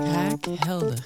[0.00, 0.96] Kraakhelder.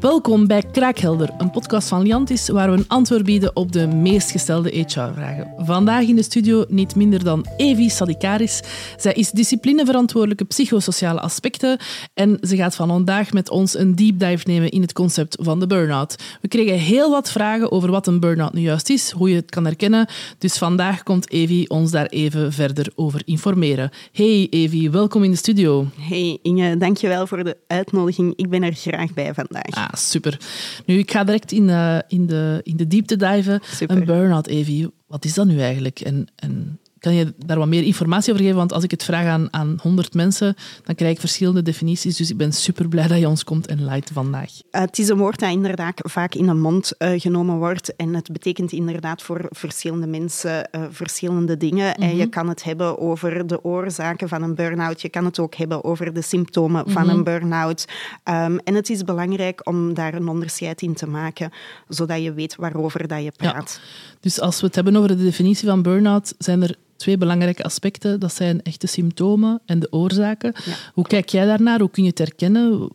[0.00, 4.30] Welkom bij Kraakhelder, een podcast van Liantis waar we een antwoord bieden op de meest
[4.30, 5.52] gestelde HR-vragen.
[5.56, 8.62] Vandaag in de studio niet minder dan Evi Sadikaris.
[8.96, 11.78] Zij is disciplineverantwoordelijke psychosociale aspecten
[12.14, 15.60] en ze gaat van vandaag met ons een deep dive nemen in het concept van
[15.60, 16.16] de burn-out.
[16.40, 19.50] We kregen heel wat vragen over wat een burn-out nu juist is, hoe je het
[19.50, 20.06] kan herkennen,
[20.38, 23.90] dus vandaag komt Evi ons daar even verder over informeren.
[24.12, 25.86] Hey Evi, welkom in de studio.
[26.00, 28.32] Hey Inge, dankjewel voor de uitnodiging.
[28.36, 29.81] Ik ben er graag bij vandaag.
[29.82, 30.40] Ah, super.
[30.86, 33.60] Nu, ik ga direct in, uh, in, de, in de diepte diven.
[33.64, 33.96] Super.
[33.96, 36.00] Een burn-out, Evie, wat is dat nu eigenlijk?
[36.00, 38.58] En, en kan je daar wat meer informatie over geven?
[38.58, 42.16] Want als ik het vraag aan, aan 100 mensen, dan krijg ik verschillende definities.
[42.16, 44.50] Dus ik ben super blij dat je ons komt enlighten vandaag.
[44.50, 47.96] Uh, het is een woord dat inderdaad vaak in de mond uh, genomen wordt.
[47.96, 51.86] En het betekent inderdaad voor verschillende mensen uh, verschillende dingen.
[51.86, 52.10] Mm -hmm.
[52.10, 55.02] En je kan het hebben over de oorzaken van een burn-out.
[55.02, 56.92] Je kan het ook hebben over de symptomen mm -hmm.
[56.92, 57.84] van een burn-out.
[58.24, 61.50] Um, en het is belangrijk om daar een onderscheid in te maken,
[61.88, 63.80] zodat je weet waarover dat je praat.
[63.82, 64.16] Ja.
[64.20, 68.20] Dus als we het hebben over de definitie van burn-out, zijn er twee belangrijke aspecten.
[68.20, 70.52] Dat zijn echte symptomen en de oorzaken.
[70.64, 70.72] Ja.
[70.94, 71.80] Hoe kijk jij daarnaar?
[71.80, 72.88] Hoe kun je het herkennen?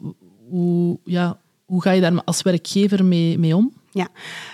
[0.50, 3.74] Hoe, ja, hoe ga je daar als werkgever mee, mee om?
[3.98, 4.08] Ja,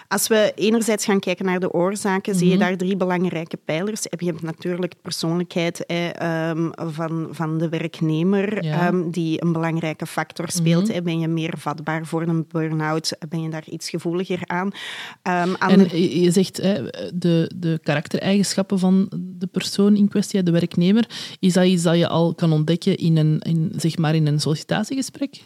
[0.08, 4.02] als we enerzijds gaan kijken naar de oorzaken, zie je daar drie belangrijke pijlers.
[4.02, 8.88] Je hebt natuurlijk de persoonlijkheid eh, um, van, van de werknemer, ja.
[8.88, 10.88] um, die een belangrijke factor speelt.
[10.88, 11.04] Mm-hmm.
[11.04, 13.18] Ben je meer vatbaar voor een burn-out?
[13.30, 14.66] Ben je daar iets gevoeliger aan?
[14.68, 21.10] Um, aan en je zegt de, de karaktereigenschappen van de persoon in kwestie, de werknemer,
[21.40, 24.40] is dat iets dat je al kan ontdekken in een, in, zeg maar in een
[24.40, 25.42] sollicitatiegesprek?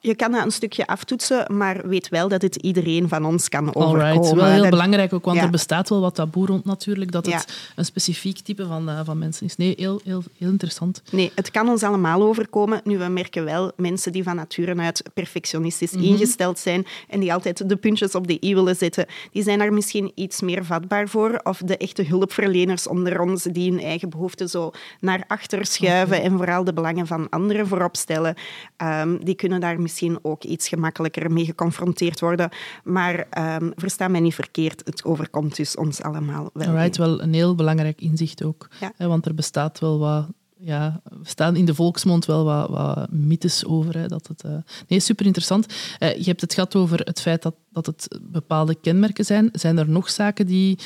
[0.00, 3.74] Je kan dat een stukje aftoetsen, maar weet wel dat het iedereen van ons kan
[3.74, 4.06] overkomen.
[4.06, 4.34] Alright.
[4.34, 4.70] Wel heel dat...
[4.70, 5.42] belangrijk ook, want ja.
[5.42, 7.54] er bestaat wel wat taboe rond natuurlijk, dat het ja.
[7.76, 9.56] een specifiek type van, uh, van mensen is.
[9.56, 11.02] Nee, heel, heel, heel interessant.
[11.10, 12.80] Nee, het kan ons allemaal overkomen.
[12.84, 16.12] Nu, we merken wel mensen die van nature uit perfectionistisch mm -hmm.
[16.12, 19.72] ingesteld zijn en die altijd de puntjes op de i willen zetten, die zijn daar
[19.72, 21.40] misschien iets meer vatbaar voor.
[21.42, 26.30] Of de echte hulpverleners onder ons die hun eigen behoeften zo naar achter schuiven okay.
[26.30, 28.34] en vooral de belangen van anderen voorop stellen,
[28.82, 32.50] um, die kunnen daar misschien ook iets gemakkelijker mee geconfronteerd worden.
[32.84, 33.26] Maar
[33.60, 36.66] um, versta mij niet verkeerd, het overkomt dus ons allemaal wel.
[36.66, 38.68] Alright, wel een heel belangrijk inzicht ook.
[38.80, 38.92] Ja.
[38.96, 40.26] Hè, want er bestaat wel wat
[40.62, 43.98] ja, we staan in de volksmond wel wat, wat mythes over.
[43.98, 44.56] Hè, dat het, uh...
[44.88, 45.66] Nee, super interessant.
[45.98, 49.48] Uh, je hebt het gehad over het feit dat, dat het bepaalde kenmerken zijn.
[49.52, 50.78] Zijn er nog zaken die,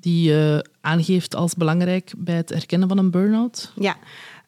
[0.00, 3.72] die je uh, aangeeft als belangrijk bij het herkennen van een burn-out?
[3.74, 3.96] Ja.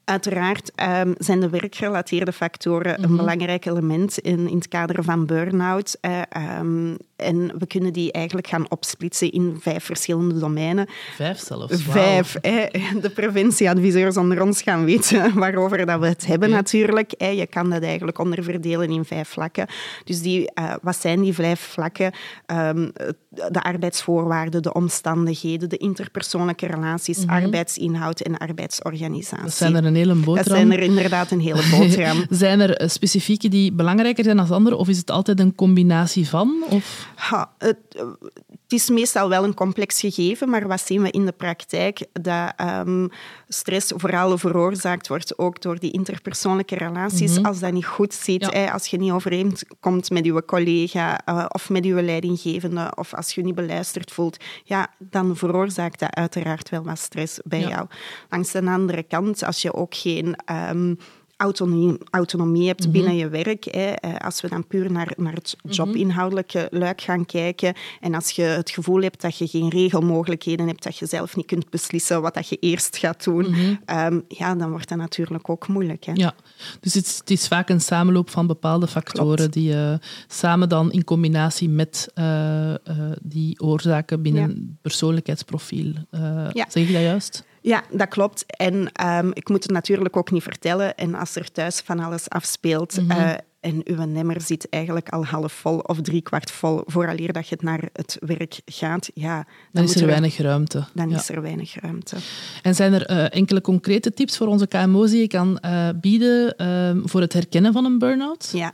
[0.08, 0.72] Uiteraard
[1.04, 5.96] um, zijn de werkgerelateerde factoren een belangrijk element in, in het kader van burn-out.
[6.00, 6.22] Uh,
[6.60, 10.86] um, en we kunnen die eigenlijk gaan opsplitsen in vijf verschillende domeinen.
[11.14, 11.82] Vijf zelfs?
[11.82, 12.34] Vijf.
[12.34, 12.64] Eh,
[13.00, 16.60] de preventieadviseurs onder ons gaan weten waarover dat we het hebben okay.
[16.60, 17.12] natuurlijk.
[17.12, 19.66] Eh, je kan dat eigenlijk onderverdelen in vijf vlakken.
[20.04, 22.12] Dus die, uh, wat zijn die vijf vlakken?
[22.46, 22.92] Um,
[23.28, 27.44] de arbeidsvoorwaarden, de omstandigheden, de interpersoonlijke relaties, mm-hmm.
[27.44, 29.44] arbeidsinhoud en arbeidsorganisatie.
[29.44, 30.34] Dat zijn er een hele boterham.
[30.34, 32.26] Dat zijn er inderdaad een hele boterham.
[32.30, 36.64] zijn er specifieke die belangrijker zijn dan andere, of is het altijd een combinatie van?
[36.68, 37.08] Of?
[37.14, 37.76] Ha, het,
[38.68, 42.06] het is meestal wel een complex gegeven, maar wat zien we in de praktijk?
[42.12, 43.08] Dat um,
[43.48, 47.30] stress vooral veroorzaakt wordt ook door die interpersoonlijke relaties.
[47.30, 47.46] Mm-hmm.
[47.46, 48.50] Als dat niet goed zit, ja.
[48.50, 53.34] hè, als je niet overeenkomt met je collega uh, of met je leidinggevende, of als
[53.34, 57.68] je je niet beluisterd voelt, ja, dan veroorzaakt dat uiteraard wel wat stress bij ja.
[57.68, 57.86] jou.
[58.28, 60.36] Langs de andere kant, als je ook geen...
[60.70, 60.98] Um,
[61.38, 62.92] autonomie, autonomie hebt mm-hmm.
[62.92, 63.64] binnen je werk.
[63.64, 64.18] Hè.
[64.18, 68.70] Als we dan puur naar, naar het jobinhoudelijke luik gaan kijken en als je het
[68.70, 72.48] gevoel hebt dat je geen regelmogelijkheden hebt, dat je zelf niet kunt beslissen wat dat
[72.48, 73.80] je eerst gaat doen, mm-hmm.
[73.86, 76.04] um, ja, dan wordt dat natuurlijk ook moeilijk.
[76.04, 76.12] Hè.
[76.14, 76.34] Ja,
[76.80, 79.52] dus het, het, is vaak een samenloop van bepaalde factoren Klopt.
[79.52, 79.94] die uh,
[80.26, 82.76] samen dan in combinatie met uh, uh,
[83.22, 84.76] die oorzaken binnen ja.
[84.82, 85.92] persoonlijkheidsprofiel.
[86.52, 86.66] Ja.
[86.68, 87.46] Zeg je dat juist?
[87.68, 88.44] Ja, dat klopt.
[88.46, 88.74] En
[89.06, 90.96] um, ik moet het natuurlijk ook niet vertellen.
[90.96, 93.30] En als er thuis van alles afspeelt uh,
[93.60, 97.88] en uw nemmer zit eigenlijk al half vol of driekwart vol, vooraleer dat je naar
[97.92, 100.84] het werk gaat, ja, dan, dan is er weinig ruimte.
[100.94, 101.16] Dan ja.
[101.16, 102.16] is er weinig ruimte.
[102.62, 106.54] En zijn er uh, enkele concrete tips voor onze KMO's die je kan uh, bieden
[107.08, 108.50] voor het herkennen van een burn-out?
[108.52, 108.72] Ja.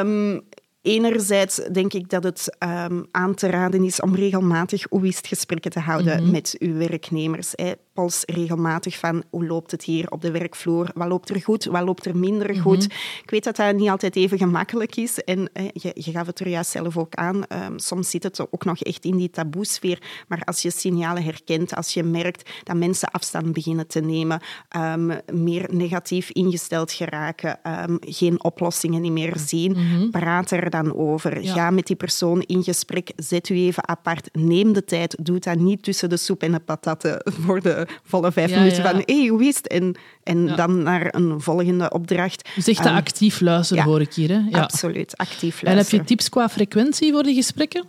[0.00, 0.42] Um,
[0.82, 4.84] enerzijds denk ik dat het um, aan te raden is om regelmatig
[5.26, 6.30] gesprekken te houden mm-hmm.
[6.30, 7.52] met uw werknemers.
[7.54, 7.72] Hè.
[7.96, 10.90] Pols regelmatig van hoe loopt het hier op de werkvloer?
[10.94, 11.64] Wat loopt er goed?
[11.64, 12.84] Wat loopt er minder goed?
[13.22, 15.24] Ik weet dat dat niet altijd even gemakkelijk is.
[15.24, 17.46] En je, je gaf het er juist zelf ook aan.
[17.46, 20.02] Ehm, soms zit het ook nog echt in die taboesfeer.
[20.28, 24.40] Maar als je signalen herkent, als je merkt dat mensen afstand beginnen te nemen,
[24.76, 27.58] um, meer negatief ingesteld geraken,
[27.88, 30.10] um, geen oplossingen niet meer zien, mhm.
[30.10, 31.38] praat er dan over.
[31.42, 33.12] Ga met die persoon in gesprek.
[33.16, 34.28] Zet u even apart.
[34.32, 35.16] Neem de tijd.
[35.20, 39.02] Doe dat niet tussen de soep en de patatten voor de volle vijf minuten van
[39.04, 39.68] hé, hey, hoe is het?
[39.68, 42.48] En, en dan naar een volgende opdracht.
[42.54, 44.28] Dus echt actief luisteren, hoor ik hier.
[44.28, 44.40] Hè?
[44.50, 44.60] Ja.
[44.60, 45.72] Absoluut, actief luisteren.
[45.72, 47.84] En heb je tips qua frequentie voor die gesprekken?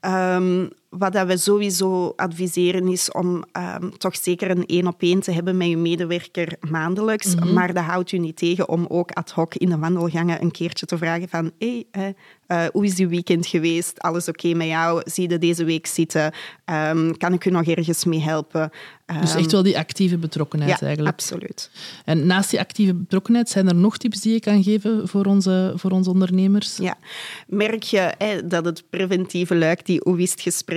[0.00, 3.44] Um, wat dat we sowieso adviseren is om
[3.80, 7.34] um, toch zeker een één op één te hebben met je medewerker maandelijks.
[7.34, 7.52] Mhm.
[7.52, 10.86] Maar dat houdt u niet tegen om ook ad hoc in de wandelgangen een keertje
[10.86, 11.84] te vragen van hey,
[12.48, 14.00] uh, hoe is uw weekend geweest?
[14.00, 15.02] Alles oké met jou?
[15.04, 16.32] Zie je deze week zitten?
[16.64, 18.70] Um, kan ik u nog ergens mee helpen?
[19.20, 21.14] dus echt wel die actieve betrokkenheid ja, eigenlijk.
[21.14, 21.70] absoluut.
[22.04, 25.72] En naast die actieve betrokkenheid, zijn er nog tips die je kan geven voor onze,
[25.76, 26.76] voor onze ondernemers?
[26.76, 26.96] Ja.
[27.46, 28.14] Merk je
[28.44, 30.04] dat het preventieve luik, die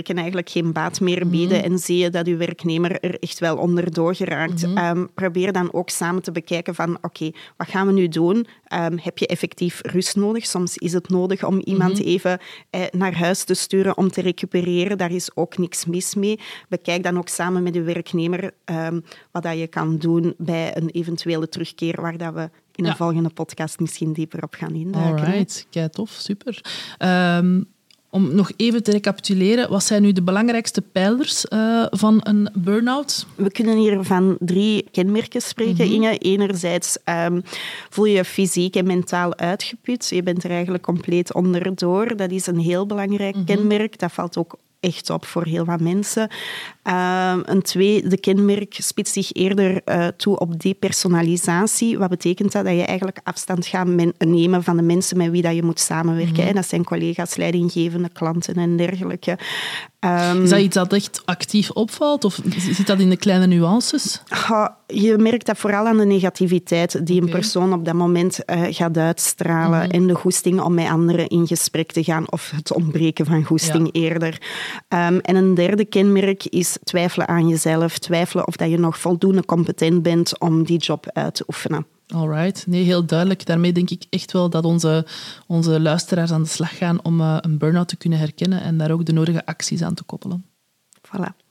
[0.10, 1.30] Eigenlijk geen baat meer mhm.
[1.30, 5.10] bieden en zie je dat je werknemer er echt wel onderdoor geraakt, mm -hmm.
[5.14, 8.36] probeer dan ook samen te bekijken van oké, wat gaan we nu doen?
[8.36, 10.46] Um, heb je effectief rust nodig?
[10.46, 12.08] Soms is het nodig om iemand mhm.
[12.08, 12.40] even
[12.70, 14.98] eh, naar huis te sturen om te recupereren.
[14.98, 16.40] Daar is ook niks mis mee.
[16.70, 20.90] Bekijk dan ook samen met de werknemer um, wat dat je kan doen bij een
[20.90, 25.26] eventuele terugkeer, waar dat we in een volgende podcast misschien dieper op gaan induiken.
[25.26, 26.62] Alright, kijk tof, super.
[27.00, 27.68] Um,
[28.12, 33.26] om nog even te recapituleren, wat zijn nu de belangrijkste pijlers uh, van een burn-out?
[33.36, 36.18] We kunnen hier van drie kenmerken spreken, mm Inge.
[36.18, 37.42] Enerzijds um,
[37.90, 40.08] voel je fysiek en mentaal uitgeput.
[40.10, 42.16] Je bent er eigenlijk compleet onderdoor.
[42.16, 44.00] Dat is een heel belangrijk mm kenmerk.
[44.00, 46.30] Dat valt ook echt op voor heel wat mensen.
[46.84, 51.98] Uh, een tweede kenmerk spitst zich eerder uh, toe op depersonalisatie.
[51.98, 52.66] Wat betekent dat?
[52.66, 53.88] Dat je eigenlijk afstand gaat
[54.18, 56.46] nemen van de mensen met wie dat je moet samenwerken.
[56.46, 59.38] Mm Dat zijn collega's, leidinggevende, klanten en dergelijke.
[60.06, 62.26] Um, is dat iets dat echt actief opvalt?
[62.26, 64.22] Of zit dat in de kleine nuances?
[64.88, 68.98] je merkt dat vooral aan de negativiteit die een persoon op dat moment uh, gaat
[68.98, 69.80] uitstralen.
[69.80, 69.90] Mhm.
[69.90, 72.32] En de goesting om met anderen in gesprek te gaan.
[72.32, 74.42] Of het ontbreken van goesting eerder.
[74.90, 77.98] Um, en een derde kenmerk is twijfelen aan jezelf.
[77.98, 81.86] Twijfelen of dat je nog voldoende competent bent om die job uit te oefenen.
[82.14, 83.46] Alright, nee, heel duidelijk.
[83.46, 85.06] Daarmee denk ik echt wel dat onze,
[85.48, 88.92] onze luisteraars aan de slag gaan om uh, een burn-out te kunnen herkennen en daar
[88.92, 90.46] ook de nodige acties aan te koppelen.
[91.08, 91.50] Voilà.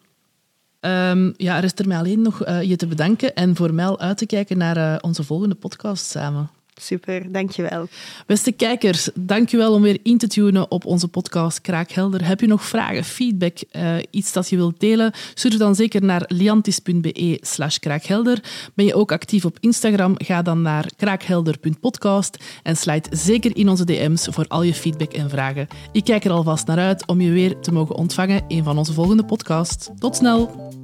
[0.81, 4.19] Um, ja, rest er mij alleen nog uh, je te bedanken en voor mij uit
[4.19, 6.51] te kijken naar uh, onze volgende podcast samen.
[6.81, 7.89] Super, dankjewel.
[8.27, 12.27] Beste kijkers, dankjewel om weer in te tunen op onze podcast Kraakhelder.
[12.27, 15.13] Heb je nog vragen, feedback, uh, iets dat je wilt delen?
[15.35, 18.43] Surf dan zeker naar liantis.be slash kraakhelder.
[18.75, 20.15] Ben je ook actief op Instagram?
[20.17, 25.31] Ga dan naar kraakhelder.podcast en sluit zeker in onze DM's voor al je feedback en
[25.31, 25.67] vragen.
[25.93, 28.93] Ik kijk er alvast naar uit om je weer te mogen ontvangen in van onze
[28.93, 29.91] volgende podcast.
[29.99, 30.80] Tot snel!